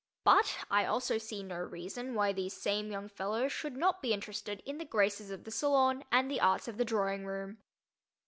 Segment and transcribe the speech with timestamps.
[0.23, 4.63] But I also see no reason why these same young fellows should not be interested
[4.65, 7.59] in the graces of the salon and the arts of the drawing room.